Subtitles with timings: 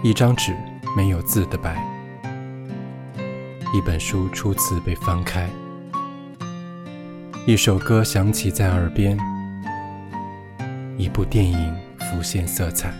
[0.00, 0.56] 一张纸
[0.96, 1.76] 没有字的白，
[3.74, 5.50] 一本书初次被翻开，
[7.48, 9.18] 一首歌响起在耳边，
[10.96, 12.94] 一部电影浮现色彩，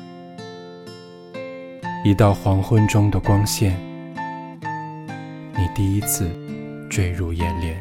[2.04, 3.78] 一道黄昏中的光线，
[5.56, 6.28] 你第一次
[6.90, 7.80] 坠入眼帘。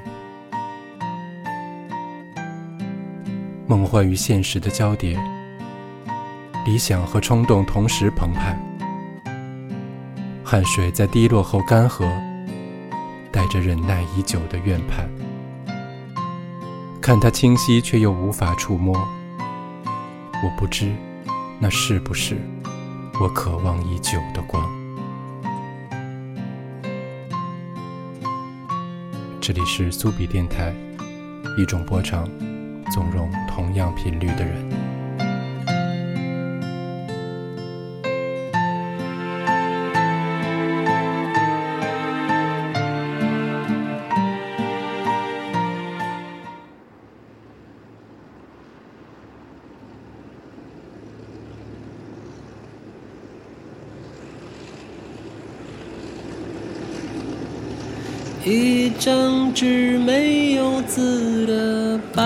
[3.66, 5.20] 梦幻与现实的交叠，
[6.68, 8.56] 理想和冲动同时澎湃，
[10.50, 12.10] 汗水在滴落后干涸，
[13.34, 15.06] 带着忍耐已久的怨盼。
[17.02, 18.96] 看它清晰却又无法触摸，
[20.42, 20.96] 我不知
[21.60, 22.38] 那是不是
[23.20, 24.66] 我渴望已久的光。
[29.42, 30.74] 这里是苏比电台，
[31.58, 32.26] 一种波长。
[32.90, 34.87] 纵容同样频率的人。
[58.50, 62.24] 一张纸没有字的白，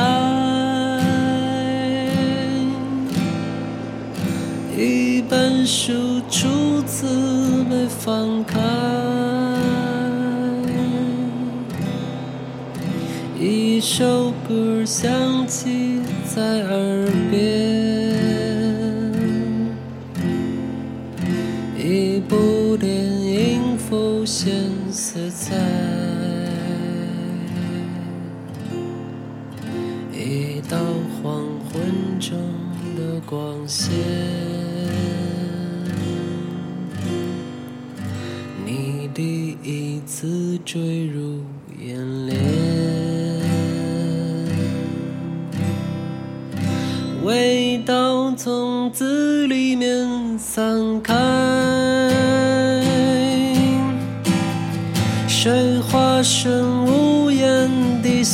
[4.78, 8.60] 一本书初次被翻开，
[13.40, 15.10] 一首歌响
[15.48, 16.02] 起
[16.36, 17.01] 在耳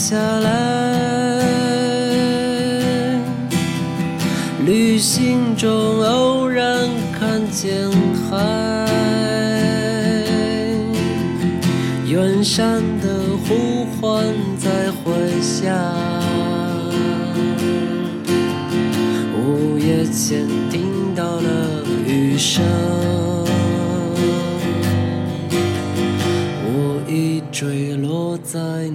[0.09, 1.43] 下来。
[4.65, 5.69] 旅行中
[6.01, 6.87] 偶然
[7.19, 7.91] 看见
[8.29, 8.37] 海，
[12.05, 14.23] 远山的呼唤
[14.57, 15.75] 在回响，
[19.35, 22.63] 午夜前听到了雨声，
[26.63, 28.87] 我已坠落在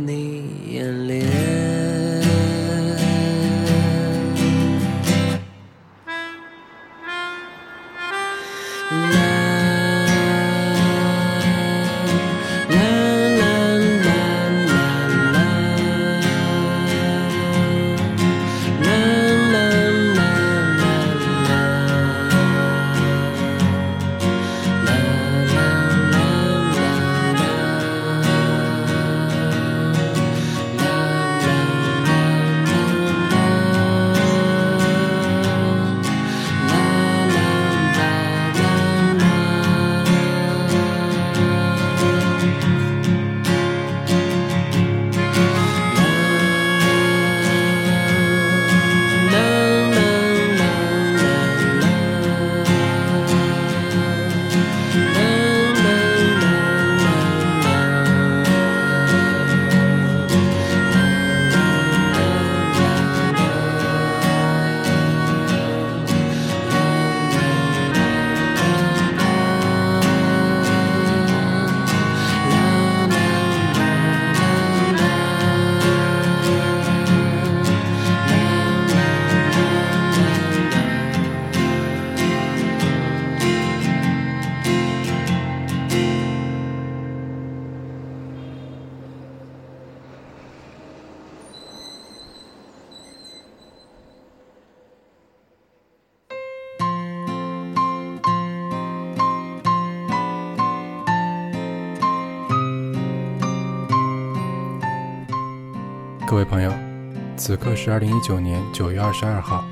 [107.44, 109.64] 此刻是二零一九年九月二十二号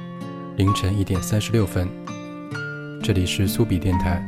[0.56, 1.88] 凌晨一点三十六分，
[3.00, 4.20] 这里是苏比电台，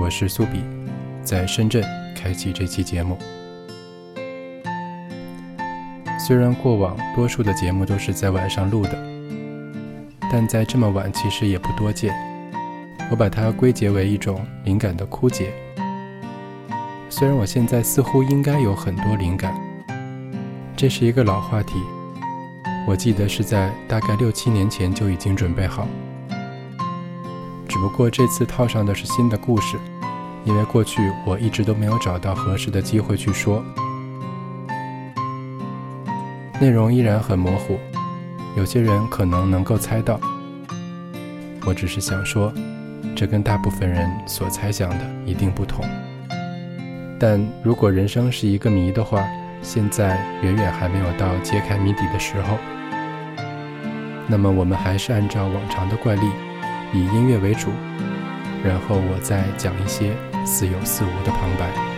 [0.00, 0.62] 我是苏比，
[1.20, 1.82] 在深圳
[2.14, 3.18] 开启这期节目。
[6.24, 8.96] 虽然过往多数的节目都是在晚上录的，
[10.30, 12.14] 但在这么晚其实也不多见，
[13.10, 15.52] 我把它归结为一种灵感的枯竭。
[17.10, 19.52] 虽然我现在似乎应该有很多灵感，
[20.76, 21.74] 这是一个老话题。
[22.86, 25.86] 我记得是在大概六七年前就已经准备好，
[27.68, 29.76] 只不过这次套上的是新的故事，
[30.44, 33.62] 因为过去我一直都没有找到合适的机会去说，
[36.58, 37.78] 内容依然很模糊，
[38.56, 40.18] 有些人可能能够猜到。
[41.66, 42.50] 我只是想说，
[43.14, 45.84] 这跟大部分人所猜想的一定不同。
[47.20, 49.22] 但如果人生是一个谜的话，
[49.62, 52.58] 现在远远还没有到揭开谜底的时候。
[54.26, 56.30] 那么我们还是按照往常的惯例，
[56.92, 57.70] 以音乐为主，
[58.62, 60.14] 然后我再讲一些
[60.44, 61.97] 似有似无的旁白。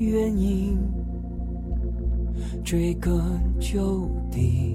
[0.00, 0.78] 原因，
[2.64, 3.20] 追根
[3.60, 4.74] 究底。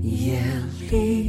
[0.00, 0.40] 夜
[0.90, 1.21] 里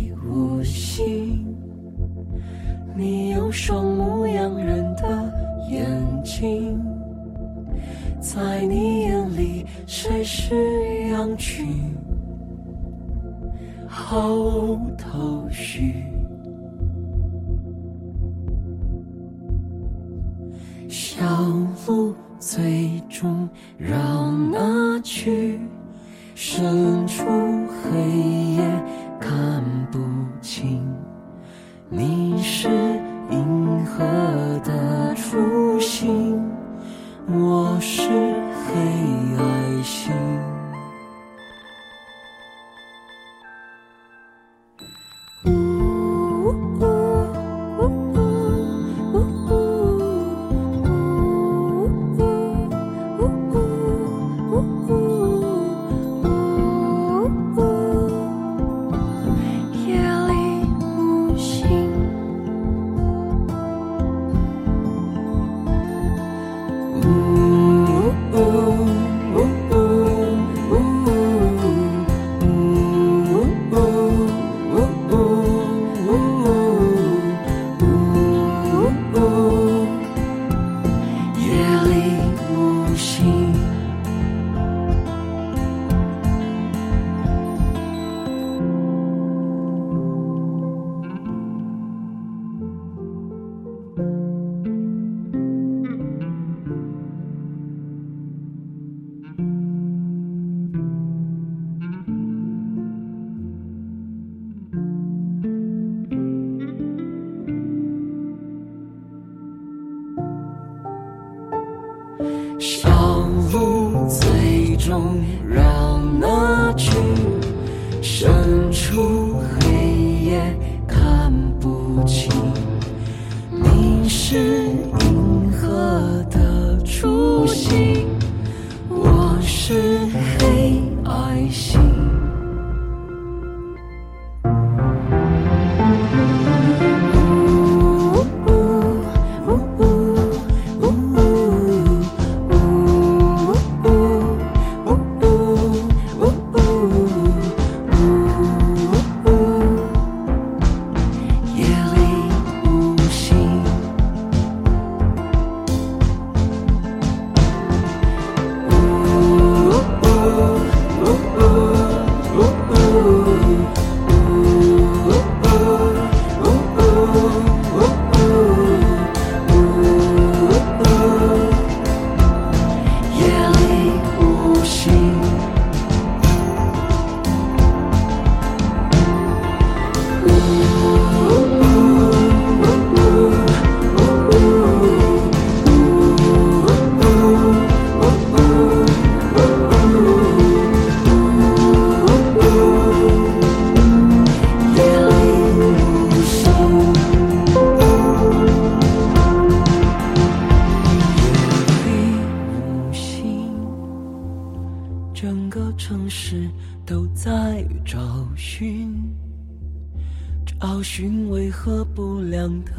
[210.45, 212.73] 找寻为何不良的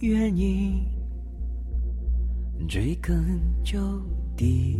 [0.00, 0.82] 原因，
[2.68, 3.78] 追根究
[4.36, 4.78] 底。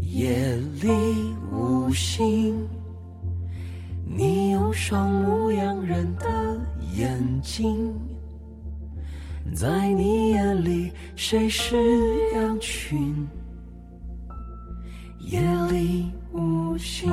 [0.00, 0.88] 夜里
[1.52, 2.66] 无星，
[4.04, 6.60] 你有双牧羊人的
[6.96, 7.94] 眼睛，
[9.54, 11.76] 在你眼里谁是
[12.34, 13.26] 羊群？
[15.20, 15.40] 夜
[15.70, 17.10] 里无星。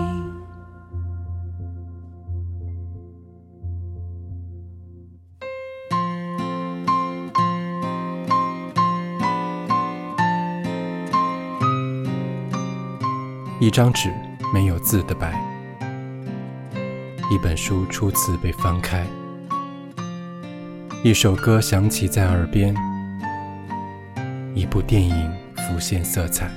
[13.63, 14.13] 一张纸
[14.53, 15.31] 没有字的白，
[17.31, 19.07] 一本书初次被翻开，
[21.01, 22.75] 一首歌响起在耳边，
[24.53, 26.51] 一部电影浮现色彩，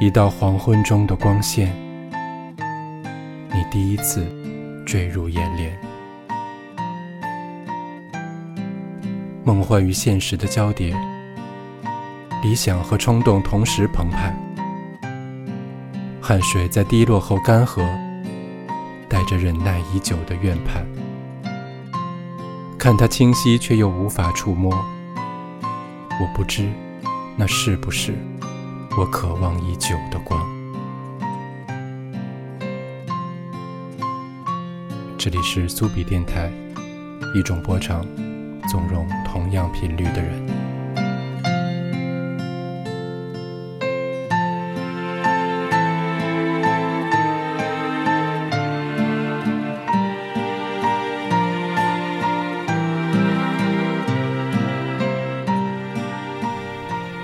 [0.00, 1.74] 一道黄昏中的光线，
[3.52, 4.24] 你第一次
[4.86, 5.76] 坠入眼帘，
[9.42, 10.94] 梦幻与现实的交叠，
[12.40, 14.32] 理想和冲动同时澎湃。
[16.24, 17.82] 汗水在滴落后干涸，
[19.08, 20.86] 带着忍耐已久的怨盼。
[22.78, 24.72] 看它清晰，却又无法触摸。
[26.20, 26.70] 我不知，
[27.36, 28.14] 那是不是
[28.96, 30.40] 我渴望已久的光？
[35.18, 36.52] 这里是苏比电台，
[37.34, 38.06] 一种波长，
[38.70, 40.61] 纵容同样频率的人。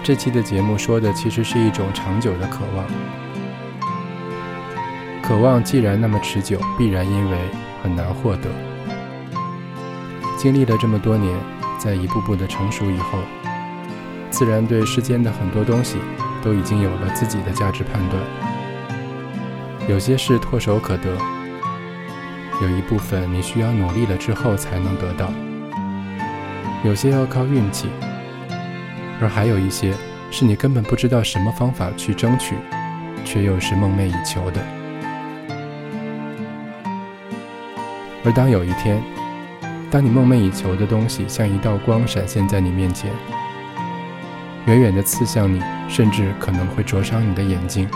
[0.09, 2.87] 这期的节目说的其实是一种长久的渴望，
[5.23, 7.39] 渴望既然那么持久，必然因为
[7.83, 8.49] 很难获得。
[10.39, 11.39] 经历了这么多年，
[11.79, 13.19] 在一步步的成熟以后，
[14.31, 15.99] 自然对世间的很多东西
[16.43, 18.23] 都已经有了自己的价值判断。
[19.91, 21.15] 有些事唾手可得，
[22.63, 25.31] 有一部分你需要努力了之后才能得到，
[26.83, 27.91] 有些要靠运气。
[29.21, 29.95] 而还有一些
[30.31, 32.55] 是你根本不知道什么方法去争取，
[33.25, 34.61] 却又是梦寐以求的。
[38.25, 39.03] 而当有一天，
[39.91, 43.11] 当你梦寐以求的东西像一道光闪现在你面前，
[44.67, 47.89] 远远地刺向你，甚至可能会灼伤你的眼睛，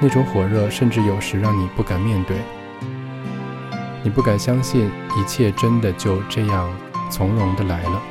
[0.00, 2.36] 那种火热甚至有时让你不敢面对，
[4.02, 6.68] 你不敢相信一切真的就这样
[7.10, 8.02] 从容地来了。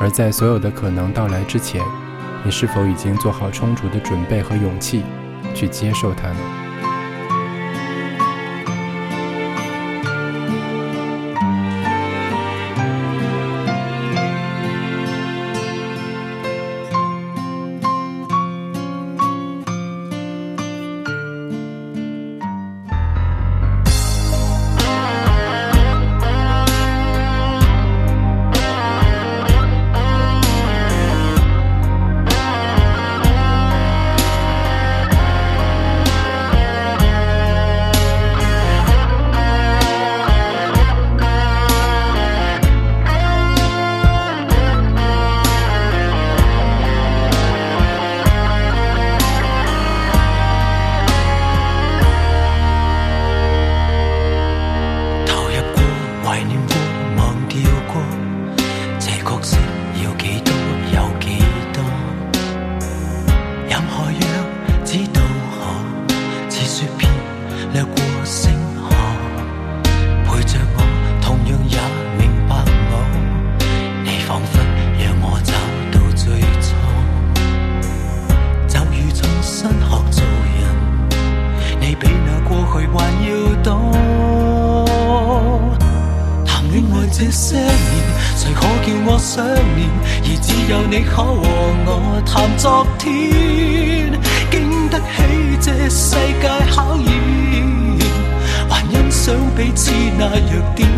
[0.00, 1.82] 而在所有的可能到来之前，
[2.44, 5.02] 你是否已经做好充足的准备和勇气，
[5.54, 6.65] 去接受它呢？
[89.36, 89.86] 想念，
[90.24, 91.44] 而只有你可和
[91.84, 94.10] 我谈昨天，
[94.50, 95.12] 经得起
[95.60, 97.06] 这世界考验，
[98.66, 100.88] 还欣赏彼此那弱点。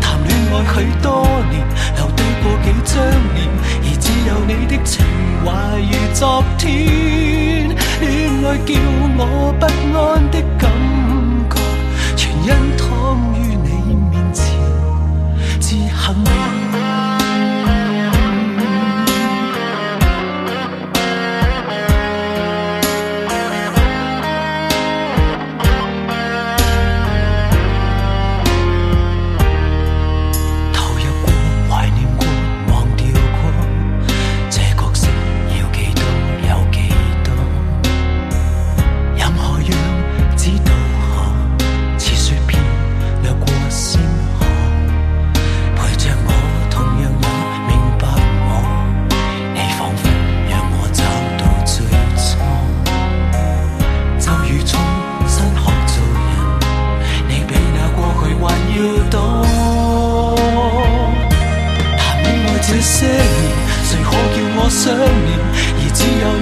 [0.00, 1.66] 谈恋爱许多年，
[1.96, 2.94] 留低过几张
[3.34, 3.50] 脸，
[3.82, 5.04] 而只有你的情
[5.44, 7.74] 怀如昨天。
[8.00, 8.06] 恋
[8.46, 8.70] 爱叫
[9.18, 9.66] 我不
[9.98, 10.70] 安的感
[11.50, 11.58] 觉，
[12.14, 14.46] 全因躺于你面前，
[15.58, 16.49] 至幸。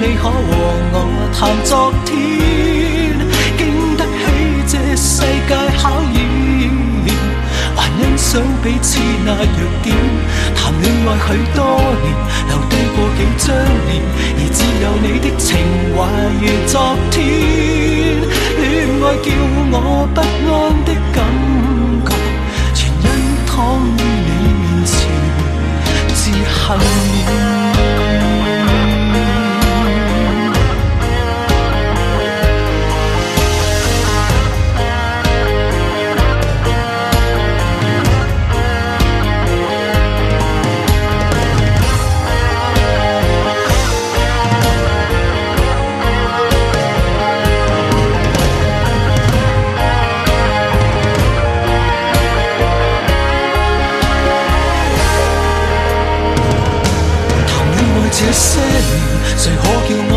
[0.09, 0.97] 你可和我
[1.37, 2.17] 谈昨天，
[3.59, 4.25] 经得起
[4.67, 6.17] 这世界考验，
[7.77, 9.95] 还欣赏彼此那弱点。
[10.57, 11.61] 谈恋爱许多
[12.00, 12.09] 年，
[12.49, 13.53] 留低过几张
[13.85, 14.00] 脸，
[14.33, 15.47] 而只有你的情
[15.93, 15.99] 怀
[16.41, 16.75] 如昨
[17.11, 17.17] 天。
[18.57, 18.65] 恋
[19.05, 19.29] 爱叫
[19.71, 20.19] 我不
[20.50, 21.17] 安的感
[22.07, 22.11] 觉，
[22.73, 23.07] 全因
[23.47, 24.97] 躺于你面前，
[26.15, 26.32] 自
[26.65, 27.07] 恨。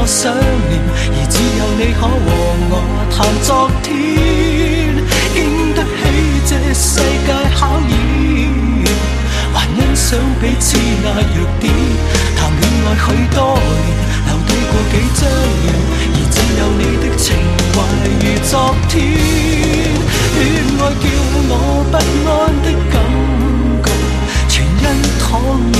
[0.01, 0.81] 我想念？
[1.13, 2.09] 而只有你可和
[2.73, 2.73] 我
[3.13, 4.97] 谈昨天，
[5.31, 5.37] 经
[5.75, 6.01] 得起
[6.49, 8.49] 这世界考验，
[9.53, 11.69] 还欣赏彼此那弱点。
[12.35, 13.93] 谈恋爱许多年，
[14.25, 15.21] 留低过几张
[15.61, 15.69] 脸，
[16.09, 17.37] 而只有你的情
[17.77, 17.77] 怀
[18.17, 19.05] 如昨天。
[20.33, 20.41] 恋
[20.81, 21.05] 爱叫
[21.45, 21.53] 我
[21.91, 21.95] 不
[22.27, 22.33] 安
[22.63, 22.97] 的感
[23.83, 23.85] 觉，
[24.49, 24.83] 全因
[25.21, 25.29] 躺
[25.61, 25.77] 于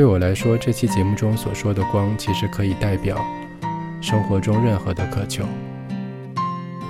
[0.00, 3.22] 对我来说，这期节目中所说的光，其实可以代表
[4.00, 5.44] 生活中任何的渴求。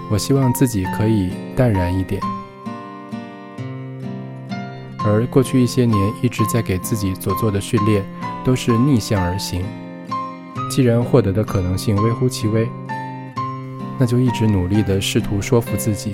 [0.08, 2.22] 我希望自己可以淡然一点，
[5.04, 8.04] 而过去一些年一直在给自己所做的训练，
[8.44, 9.64] 都是逆向而行。
[10.70, 12.68] 既然获得的可能性微乎其微，
[13.98, 16.12] 那就一直努力地试图说服自己，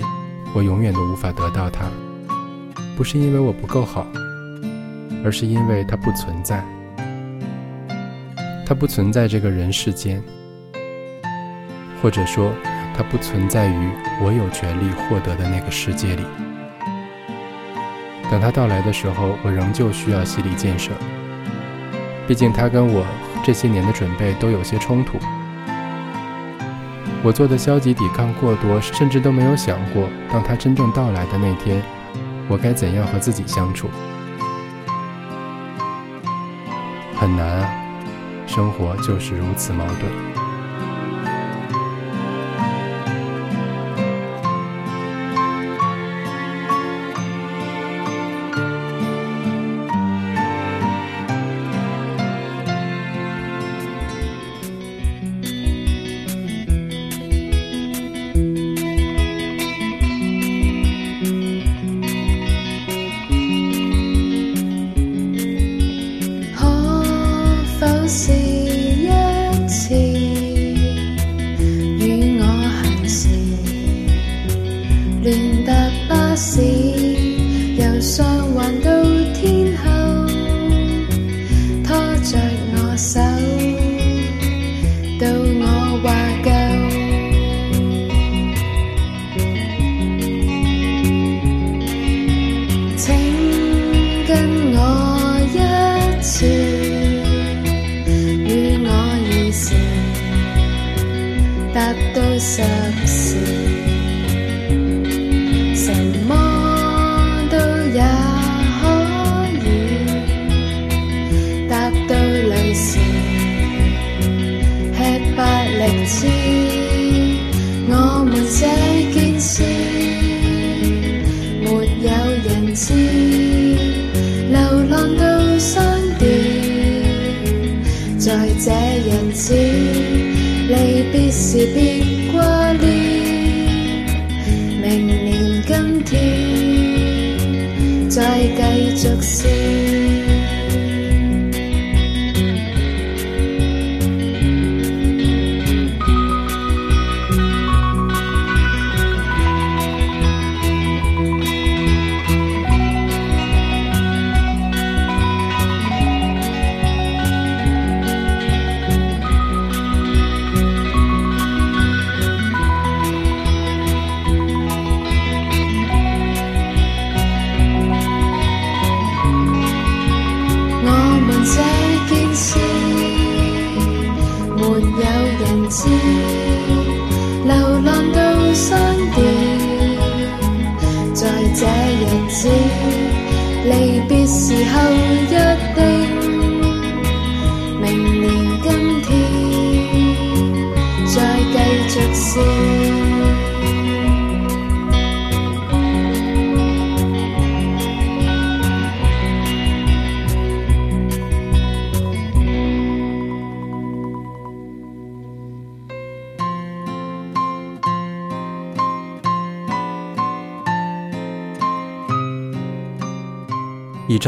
[0.51, 1.85] 我永远都无法得到它。
[2.97, 4.07] 不是因为我不够好，
[5.23, 6.65] 而是因为它不存在。
[8.67, 10.21] 它不存在这个人世间，
[12.01, 12.51] 或者说，
[12.93, 13.89] 它不存在于
[14.21, 16.23] 我有权利获得的那个世界里。
[18.29, 20.91] 等它到来的时候，我仍旧需要心理建设。
[22.27, 23.05] 毕竟，它跟我
[23.41, 25.17] 这些年的准备都有些冲突。
[27.23, 31.81] 我做的消极抵抗过多，甚至都没有想过，当它真正到来的那天，
[32.49, 33.89] 我该怎样和自己相处。
[37.15, 37.86] 很难啊。
[38.57, 40.36] 生活就是如此矛盾。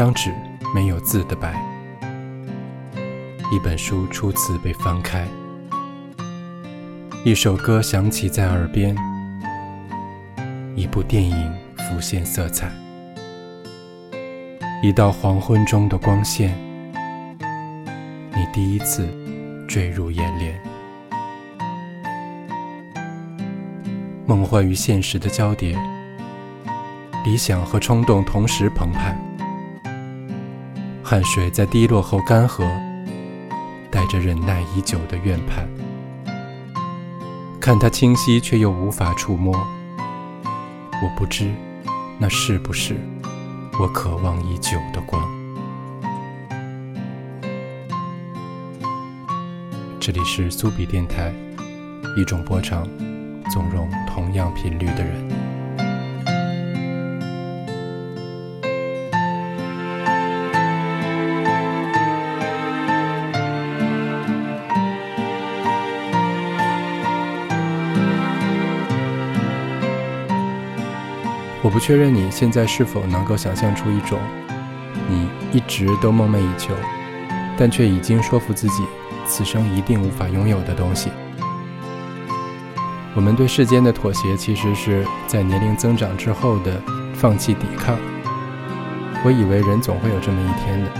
[0.00, 0.32] 张纸
[0.74, 1.52] 没有字的白，
[3.52, 5.28] 一本书初次被翻开，
[7.22, 8.96] 一首歌响起在耳边，
[10.74, 12.72] 一部电影浮现色彩，
[14.82, 16.56] 一道黄昏中的光线，
[18.34, 19.06] 你第一次
[19.68, 20.58] 坠入眼帘，
[24.24, 25.78] 梦幻与现实的交叠，
[27.22, 29.14] 理想和冲动同时澎湃。
[31.10, 32.62] 汗水在滴落后干涸，
[33.90, 35.68] 带着忍耐已久的怨盼。
[37.60, 39.52] 看它清晰，却又无法触摸。
[41.02, 41.52] 我不知，
[42.16, 42.94] 那是不是
[43.80, 45.20] 我渴望已久的光？
[49.98, 51.34] 这里是苏比电台，
[52.16, 52.86] 一种波长，
[53.50, 55.49] 纵容同样频率的人。
[71.70, 74.18] 我不确认你现在是否能够想象出一种
[75.08, 76.74] 你一直都梦寐以求，
[77.56, 78.82] 但却已经说服自己
[79.24, 81.12] 此生一定无法拥有的东西。
[83.14, 86.82] 我们对世间的妥协，其实是在年龄增长之后的
[87.14, 87.96] 放弃抵抗。
[89.24, 90.90] 我以为人总会有这么一天的，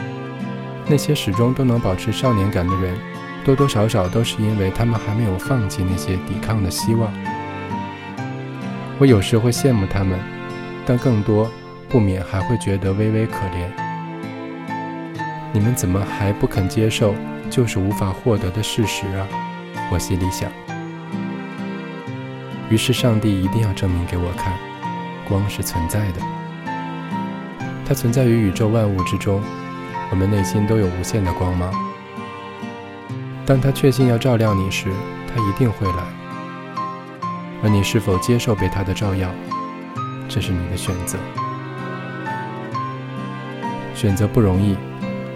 [0.86, 2.96] 那些始终都能保持少年感的人，
[3.44, 7.12] 多多少少都是因为他们还没有放弃那些抵抗的希望。
[9.00, 10.16] 我有时会羡慕他们。
[10.90, 11.48] 但更多
[11.88, 13.70] 不免还会觉得微微可怜。
[15.52, 17.14] 你们怎么还不肯接受
[17.48, 19.24] 就是无法获得的事实啊？
[19.92, 20.50] 我心里想。
[22.68, 24.52] 于是上帝一定要证明给我看，
[25.28, 26.20] 光是存在的，
[27.86, 29.40] 它存在于宇宙万物之中。
[30.10, 31.72] 我们内心都有无限的光芒。
[33.46, 34.88] 当他确信要照亮你时，
[35.28, 36.02] 他一定会来。
[37.62, 39.30] 而你是否接受被他的照耀？
[40.32, 41.18] 这是你的选择，
[43.96, 44.76] 选择不容易。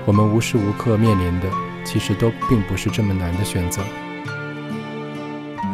[0.06, 1.50] 我们无时无刻面临的，
[1.84, 3.82] 其实都并不是这么难的选择，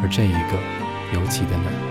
[0.01, 1.90] 而这一个尤其的难。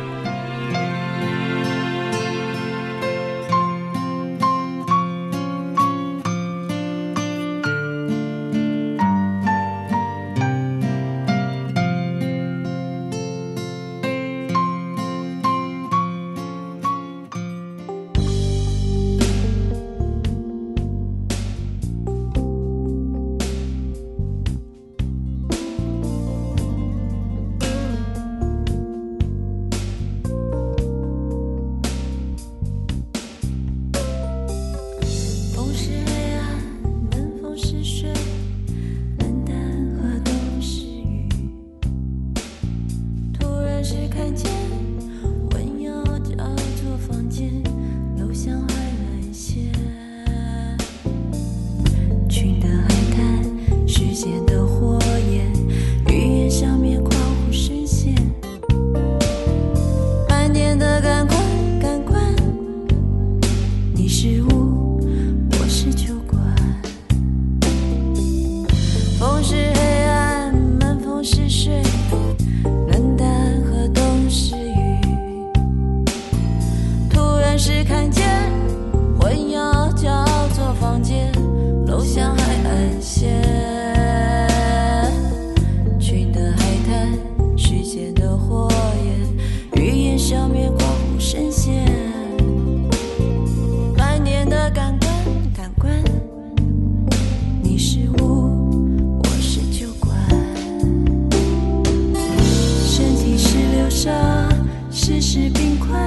[105.13, 105.99] 只是冰块，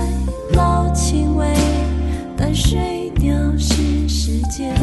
[0.54, 1.54] 老情味，
[2.38, 4.74] 淡水掉是时间。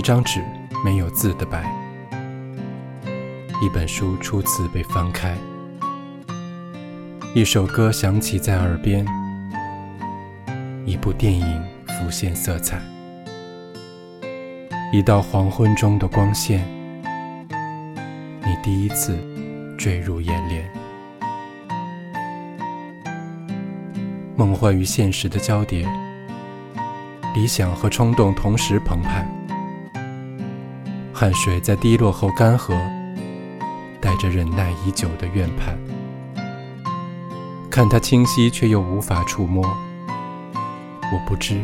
[0.00, 0.42] 一张纸
[0.82, 1.62] 没有字的白，
[3.62, 5.36] 一本书初次被翻开，
[7.34, 9.06] 一首歌响起在耳边，
[10.86, 12.80] 一部电影浮现色彩，
[14.90, 16.66] 一道黄昏中的光线，
[18.40, 19.18] 你第一次
[19.76, 20.66] 坠入眼帘，
[24.34, 25.86] 梦幻与现实的交叠，
[27.34, 29.30] 理想和冲动同时澎湃。
[31.20, 32.72] 汗水在滴落后干涸，
[34.00, 35.78] 带着忍耐已久的怨盼。
[37.70, 39.62] 看它清晰，却又无法触摸。
[41.12, 41.60] 我不知，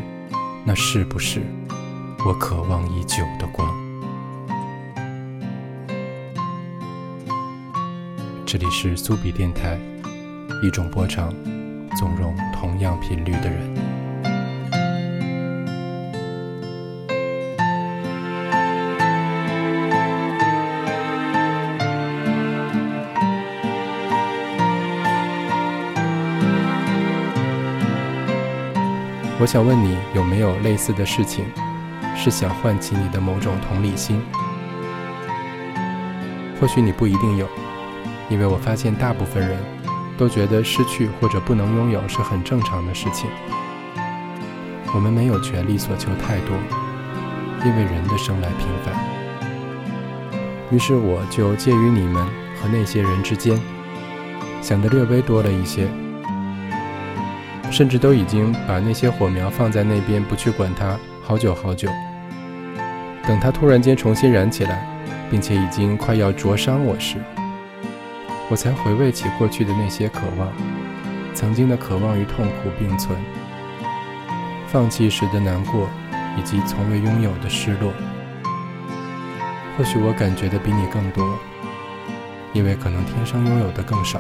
[0.63, 1.41] 那是不是
[2.27, 3.67] 我渴望已久的光？
[8.45, 9.79] 这里是苏比电台，
[10.63, 11.33] 一种波长，
[11.97, 13.86] 纵容同样频率的人。
[29.47, 31.45] 我想问你，有没有类似的事情，
[32.17, 34.21] 是想唤起你的某种同理心？
[36.61, 37.47] 或许你不一定有，
[38.29, 39.57] 因为我发现大部分人
[40.19, 43.31] 都觉得失去或者不能拥有是很正常的事情。
[44.93, 46.57] 我们没有权利所求太多，
[47.65, 48.93] 因为人的生来平凡。
[50.73, 52.27] 于是我就介于你们
[52.61, 53.57] 和那些人之间，
[54.61, 55.89] 想的略微多了一些，
[57.77, 61.91] 甚至都已经把那些火苗放在那边，不去管它，好久好久。
[63.29, 64.89] 等它突然间重新燃起来，
[65.31, 67.19] 并且已经快要灼伤我时，
[68.49, 70.49] 我才回味起过去的那些渴望，
[71.35, 73.15] 曾经的渴望与痛苦并存，
[74.69, 75.87] 放弃时的难过，
[76.39, 77.93] 以及从未拥有的失落。
[79.77, 81.39] 或许我感觉的比你更多，
[82.55, 84.19] 因为可能天生拥有的更少。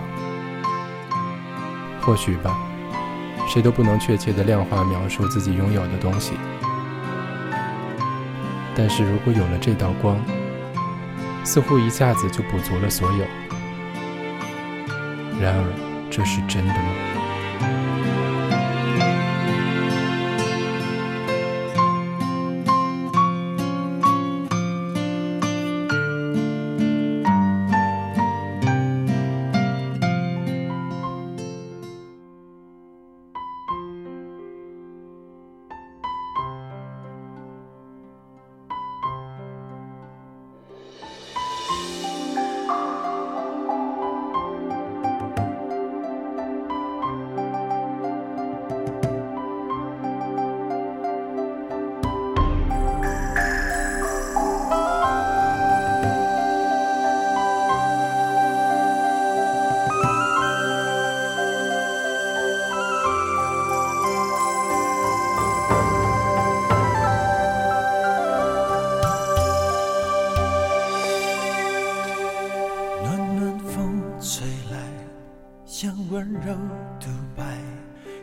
[2.03, 2.55] 或许吧，
[3.47, 6.33] 谁都不能确切的量化描述自己拥有的东西。
[8.75, 10.19] 但是如果有了这道光，
[11.45, 13.25] 似乎一下子就补足了所有。
[15.41, 15.65] 然而，
[16.11, 17.16] 这是真的吗？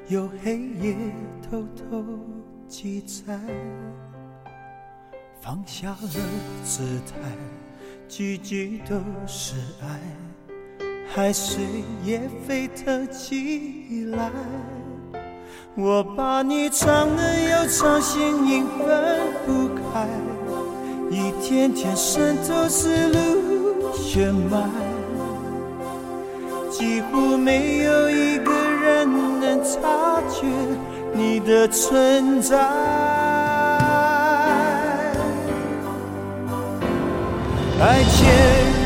[0.10, 0.95] 有黑夜
[1.49, 2.04] 偷偷
[2.68, 3.39] 记载。
[5.39, 6.10] 放下了
[6.64, 7.32] 姿态，
[8.08, 8.95] 句句都
[9.26, 9.99] 是爱，
[11.08, 11.64] 海水
[12.04, 14.30] 也沸腾起来。
[15.76, 20.08] 我把你唱的又唱，心影分不开，
[21.10, 24.70] 一天天渗透思路血脉，
[26.70, 29.08] 几乎没有一个人
[29.54, 30.47] 能察觉
[31.14, 32.58] 你的存在。
[37.80, 38.26] 爱潜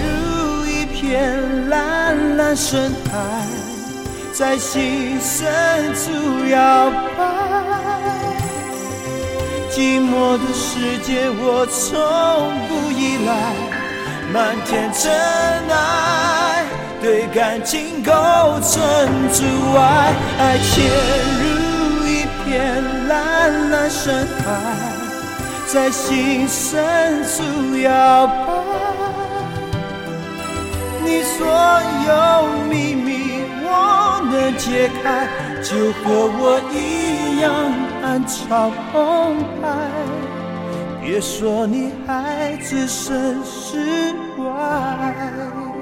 [0.04, 3.48] 入一片蓝蓝深海，
[4.34, 5.48] 在心深
[5.96, 6.12] 处
[6.50, 7.24] 摇摆。
[9.72, 11.88] 寂寞的世界，我从
[12.68, 13.32] 不依赖，
[14.34, 16.27] 漫天尘埃
[17.02, 18.12] 对感情构
[18.62, 18.74] 成
[19.32, 19.44] 阻
[19.78, 20.14] 碍。
[20.40, 20.86] 爱潜
[21.42, 21.46] 入
[22.06, 24.46] 一片蓝蓝深海，
[25.68, 28.54] 在心深处摇摆。
[31.04, 31.48] 你所
[32.08, 35.28] 有秘密我能解开，
[35.64, 37.54] 就和我一样
[38.04, 39.66] 暗潮澎湃。
[41.02, 45.77] 别说你还置身事外。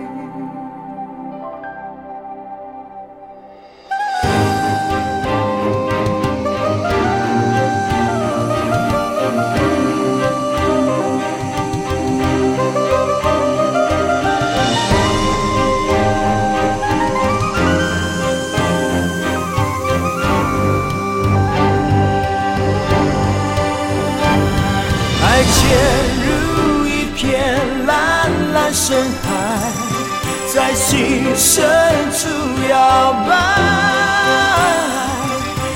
[31.38, 31.63] 深
[32.11, 32.27] 处
[32.69, 33.33] 摇摆。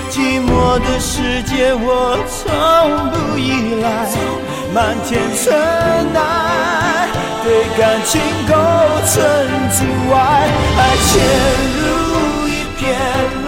[0.10, 2.38] 寂寞的世界，我从
[3.12, 3.86] 不依赖，
[4.74, 5.46] 漫天尘
[6.16, 6.18] 埃
[7.44, 7.48] 对
[7.78, 8.54] 感情构
[9.06, 9.14] 成
[9.76, 9.80] 阻
[10.14, 10.18] 碍。
[10.78, 11.12] 爱潜
[11.80, 11.84] 入
[12.48, 12.80] 一片
[13.46, 13.48] 蓝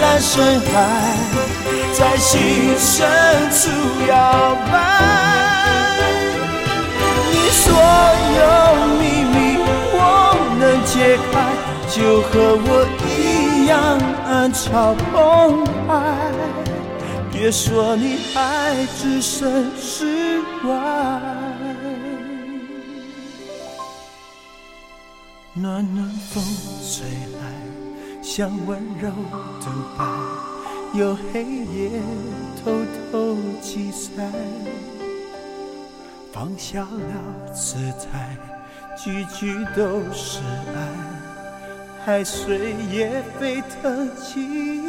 [0.00, 0.72] 蓝深海。
[1.92, 3.06] 在心深
[3.52, 3.70] 处
[4.08, 4.12] 摇
[4.70, 4.74] 摆，
[7.30, 7.64] 你所
[8.36, 8.42] 有
[11.04, 11.52] 解开，
[11.90, 16.32] 就和我一样暗潮澎湃。
[17.30, 20.72] 别说你还置身事外，
[25.52, 26.42] 暖暖风
[26.88, 27.06] 吹
[27.38, 27.52] 来，
[28.22, 29.10] 像温柔
[29.60, 30.06] 独白。
[30.94, 32.00] 有黑夜
[32.64, 32.72] 偷
[33.12, 34.24] 偷记载，
[36.32, 37.76] 放下了姿
[38.10, 38.38] 态，
[38.96, 40.40] 句句都是
[40.74, 44.83] 爱，海水也沸腾起。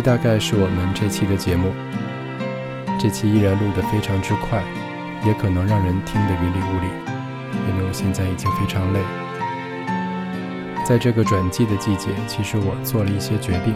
[0.00, 1.74] 这大概是我们这期的节目。
[2.98, 4.64] 这期依然录得非常之快，
[5.26, 6.86] 也可能让人听得云里雾里，
[7.68, 9.00] 因为我现在已经非常累。
[10.86, 13.74] 在这个转季的季节，其实我做了一些决定。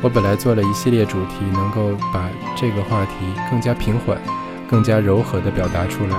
[0.00, 3.12] 我本来做了一系列主题，能够把这个话题
[3.50, 4.16] 更加平缓、
[4.66, 6.16] 更加柔和地表达出来，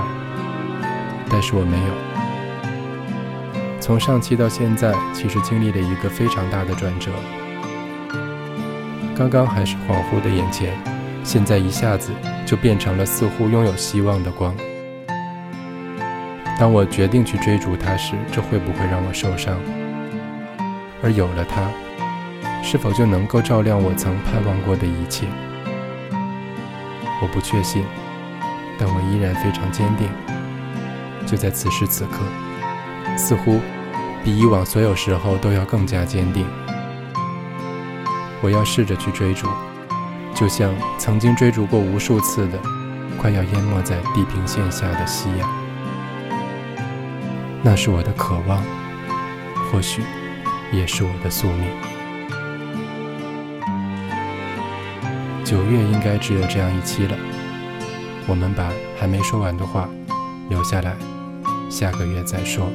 [1.28, 1.90] 但是我没有。
[3.80, 7.10] 从上期到现在，其实经历了一个非常大的转折。
[9.20, 10.72] 刚刚还是恍惚的眼前。
[11.22, 12.10] 现在一下子
[12.46, 14.56] 就变成了似乎拥有希望的光。
[16.58, 19.58] 当我决定去追逐它时，这会不会让我受伤？
[21.02, 21.68] 而有了它，
[22.62, 25.26] 是否就能够照亮我曾盼望过的一切？
[27.20, 27.84] 我不确信，
[28.78, 30.08] 但我依然非常坚定。
[31.26, 32.20] 就在此时此刻，
[33.18, 33.60] 似乎
[34.24, 36.46] 比以往所有时候都要更加坚定。
[38.42, 39.48] 我要试着去追逐。
[40.34, 42.58] 就像曾经追逐过无数次的，
[43.18, 45.48] 快要淹没在地平线下的夕阳，
[47.62, 48.62] 那是我的渴望，
[49.70, 50.02] 或许
[50.72, 51.66] 也是我的宿命。
[55.44, 57.16] 九月应该只有这样一期了，
[58.26, 59.88] 我们把还没说完的话
[60.48, 60.96] 留下来，
[61.68, 62.70] 下个月再说。